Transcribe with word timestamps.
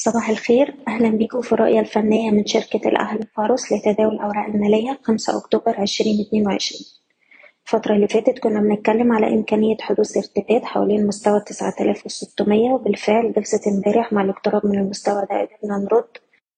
صباح 0.00 0.28
الخير. 0.30 0.74
أهلا 0.88 1.08
بكم 1.10 1.40
في 1.40 1.52
الرؤية 1.52 1.80
الفنية 1.80 2.30
من 2.30 2.46
شركة 2.46 2.88
الأهل 2.88 3.26
فاروس 3.36 3.72
لتداول 3.72 4.14
الأوراق 4.14 4.44
المالية 4.46 4.98
5 5.02 5.38
أكتوبر 5.38 5.78
2022 5.82 6.80
الفترة 7.66 7.94
اللي 7.94 8.08
فاتت 8.08 8.38
كنا 8.38 8.60
بنتكلم 8.60 9.12
على 9.12 9.34
إمكانية 9.34 9.76
حدوث 9.80 10.16
ارتداد 10.16 10.64
حوالين 10.64 11.06
مستوى 11.06 11.40
9600 11.40 12.70
وبالفعل 12.70 13.32
جلسة 13.32 13.60
امبارح 13.70 14.12
مع 14.12 14.22
الاقتراب 14.22 14.66
من 14.66 14.78
المستوى 14.78 15.22
ده 15.30 15.40
قدرنا 15.40 15.78
نرد. 15.78 16.08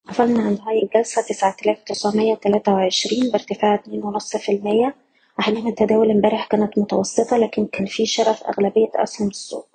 قفلنا 0.09 0.43
عند 0.43 0.59
هاي 0.67 0.83
الجلسة 0.83 1.23
9923 1.23 3.31
بارتفاع 3.33 3.77
2.5% 3.77 4.93
أحجام 5.41 5.67
التداول 5.69 6.11
امبارح 6.11 6.47
كانت 6.47 6.79
متوسطة 6.79 7.37
لكن 7.37 7.67
كان 7.67 7.87
في 7.87 8.07
شراء 8.07 8.33
في 8.33 8.49
أغلبية 8.49 8.91
أسهم 8.97 9.29
السوق. 9.29 9.70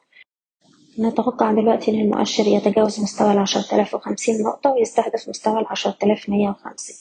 نتوقع 0.99 1.51
دلوقتي 1.51 1.91
إن 1.91 1.99
المؤشر 1.99 2.47
يتجاوز 2.47 2.99
مستوى 2.99 3.33
آلاف 3.73 3.93
وخمسين 3.93 4.43
نقطة 4.43 4.71
ويستهدف 4.71 5.29
مستوى 5.29 5.59
مية 6.29 6.49
وخمسين. 6.49 6.95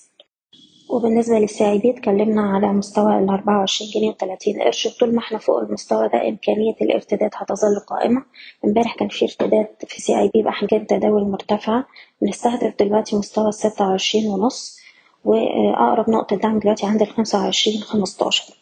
وبالنسبة 0.91 1.39
لل 1.39 1.71
CIB 1.71 1.91
اتكلمنا 1.91 2.43
على 2.43 2.67
مستوى 2.67 3.19
الأربعة 3.19 3.59
وعشرين 3.59 3.91
جنيه 3.95 4.09
وتلاتين 4.09 4.63
قرش. 4.63 4.89
طول 5.01 5.15
ما 5.15 5.19
إحنا 5.19 5.39
فوق 5.39 5.59
المستوى 5.59 6.09
ده 6.09 6.29
إمكانية 6.29 6.75
الارتداد 6.83 7.31
هتظل 7.35 7.79
قائمة. 7.87 8.25
إمبارح 8.65 8.97
كان 8.97 9.09
في 9.09 9.25
ارتداد 9.25 9.67
في 9.89 10.03
CIB 10.03 10.43
بأحجام 10.43 10.85
تداول 10.85 11.31
مرتفعة. 11.31 11.87
بنستهدف 12.23 12.75
دلوقتي 12.81 13.17
مستوى 13.17 13.49
الستة 13.49 13.89
وعشرين 13.89 14.27
ونص 14.31 14.79
وأقرب 15.25 16.11
نقطة 16.11 16.37
دعم 16.37 16.59
دلوقتي 16.59 16.87
عند 16.87 17.03
الخمسة 17.03 17.39
وعشرين 17.45 17.81
خمستاشر. 17.81 18.55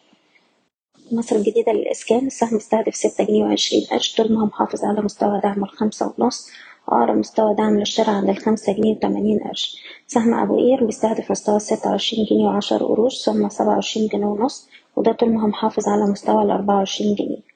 مصر 1.15 1.37
الجديدة 1.37 1.73
للإسكان 1.73 2.27
السهم 2.27 2.57
استهدف 2.57 2.95
ستة 2.97 3.25
جنيه 3.25 3.45
وعشرين 3.45 3.83
قرش 3.91 4.17
طول 4.17 4.33
ما 4.33 4.41
هو 4.43 4.47
محافظ 4.47 4.85
على 4.85 5.01
مستوى 5.03 5.41
دعم 5.41 5.65
الخمسة 5.65 6.15
ونص 6.19 6.49
أقرب 6.89 7.17
مستوى 7.17 7.55
دعم 7.55 7.79
للشراء 7.79 8.11
عند 8.11 8.29
الخمسة 8.29 8.73
جنيه 8.73 8.97
وتمانين 8.97 9.39
قرش 9.39 9.77
سهم 10.07 10.35
أبو 10.35 10.57
قير 10.57 10.85
بيستهدف 10.85 11.31
مستوى 11.31 11.59
ستة 11.61 11.91
وعشرين 11.91 12.25
جنيه 12.31 12.45
وعشر 12.47 12.85
قروش 12.85 13.25
ثم 13.25 13.49
سبعة 13.49 13.69
وعشرين 13.75 14.07
جنيه 14.09 14.27
ونص 14.27 14.69
وده 14.97 15.13
طول 15.13 15.29
ما 15.31 15.43
هو 15.43 15.47
محافظ 15.47 15.89
على 15.89 16.07
مستوى 16.07 16.43
الأربعة 16.43 16.77
وعشرين 16.77 17.15
جنيه. 17.15 17.53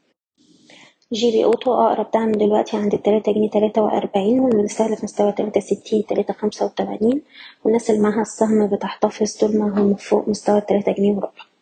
جيري 1.13 1.45
أوتو 1.45 1.75
أقرب 1.75 2.11
دعم 2.15 2.33
دلوقتي 2.33 2.77
عند 2.77 2.95
التلاتة 2.95 3.33
جنيه 3.33 3.51
تلاتة 3.51 3.83
وأربعين 3.83 4.41
وبنستهدف 4.41 5.05
مستوى 5.05 5.33
تلاتة 5.33 5.61
ستين 5.61 6.07
تلاتة 6.07 6.35
خمسة 6.35 6.67
وتمانين 6.67 7.23
والناس 7.65 7.91
اللي 7.91 8.01
معاها 8.03 8.23
السهم 8.23 8.67
بتحتفظ 8.67 9.37
طول 9.37 9.59
ما 9.59 9.81
هم 9.81 9.95
فوق 9.95 10.29
مستوى 10.29 10.59
التلاتة 10.59 10.93
جنيه 10.93 11.13
وربع. 11.13 11.56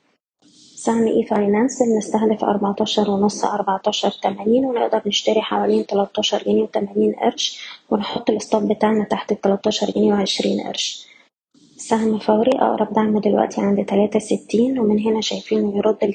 سهم 0.85 1.07
e-finance 1.07 1.83
بنستهدف 1.83 2.45
أربعتاشر 2.45 3.11
ونص 3.11 3.45
أربعتاشر 3.45 4.11
تمانين 4.11 4.65
ونقدر 4.67 5.03
نشتري 5.07 5.41
حوالين 5.43 5.87
تلاتاشر 5.87 6.43
جنيه 6.43 6.63
وتمانين 6.63 7.13
قرش 7.13 7.61
ونحط 7.91 8.31
ال 8.31 8.39
stop 8.39 8.73
بتاعنا 8.73 9.05
تحت 9.05 9.33
التلاتاشر 9.33 9.91
جنيه 9.91 10.13
وعشرين 10.13 10.61
قرش. 10.61 11.07
سهم 11.77 12.19
فوري 12.19 12.51
أقرب 12.59 12.93
دعم 12.93 13.19
دلوقتي 13.19 13.61
عند 13.61 13.85
تلاتة 13.85 14.19
ستين 14.19 14.79
ومن 14.79 14.99
هنا 14.99 15.21
شايفينه 15.21 15.77
يرد 15.77 16.15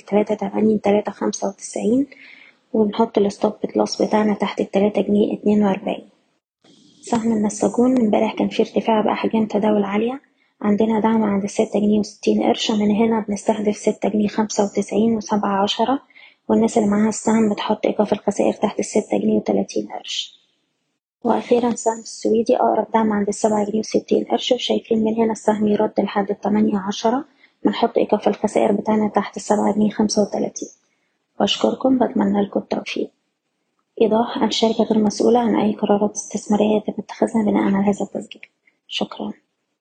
تلاتة 0.83 1.11
خمسة 1.11 1.47
وتسعين 1.47 2.07
ونحط 2.73 3.17
ال 3.17 3.25
stop 3.25 3.53
loss 3.75 4.01
بتاعنا 4.01 4.33
تحت 4.33 4.61
التلاتة 4.61 5.01
جنيه 5.01 5.33
اتنين 5.33 5.63
وأربعين. 5.63 6.09
سهم 7.01 7.31
النساجون 7.31 7.97
امبارح 8.01 8.35
كان 8.35 8.47
فيه 8.47 8.63
ارتفاع 8.63 9.01
بأحجام 9.01 9.45
تداول 9.45 9.83
عالية 9.83 10.28
عندنا 10.61 10.99
دعم 10.99 11.23
عند 11.23 11.45
ستة 11.45 11.79
جنيه 11.79 11.99
وستين 11.99 12.43
قرش 12.43 12.69
ومن 12.69 12.91
هنا 12.91 13.25
بنستهدف 13.27 13.77
ستة 13.77 14.09
جنيه 14.09 14.27
خمسة 14.27 14.63
وتسعين 14.63 15.17
وسبعة 15.17 15.63
عشرة 15.63 16.01
والناس 16.49 16.77
اللي 16.77 16.89
معاها 16.89 17.09
السهم 17.09 17.53
بتحط 17.53 17.85
إيقاف 17.85 18.13
الخسائر 18.13 18.53
تحت 18.53 18.79
الستة 18.79 19.17
جنيه 19.17 19.37
وتلاتين 19.37 19.87
قرش. 19.87 20.39
وأخيرا 21.23 21.67
السهم 21.69 21.99
السويدي 21.99 22.57
أقرب 22.57 22.87
دعم 22.93 23.13
عند 23.13 23.27
السبعة 23.27 23.65
جنيه 23.65 23.79
وستين 23.79 24.23
قرش 24.23 24.51
وشايفين 24.51 25.03
من 25.03 25.15
هنا 25.15 25.31
السهم 25.31 25.67
يرد 25.67 25.93
لحد 25.99 26.29
التمانية 26.29 26.77
عشرة 26.79 27.25
بنحط 27.65 27.97
إيقاف 27.97 28.27
الخسائر 28.27 28.71
بتاعنا 28.71 29.07
تحت 29.09 29.37
السبعة 29.37 29.73
جنيه 29.75 29.89
خمسة 29.89 30.21
وتلاتين. 30.21 30.69
بشكركم 31.39 31.97
بتمنى 31.97 32.41
لكم 32.41 32.59
التوفيق. 32.59 33.11
إيضاح 34.01 34.43
الشركة 34.43 34.83
غير 34.83 35.03
مسؤولة 35.03 35.39
عن 35.39 35.55
أي 35.55 35.73
قرارات 35.73 36.11
استثمارية 36.11 36.77
يتم 36.77 36.93
اتخاذها 36.99 37.43
بناء 37.45 37.63
على 37.63 37.77
هذا 37.77 38.05
التسجيل. 38.05 38.41
شكرا. 38.87 39.33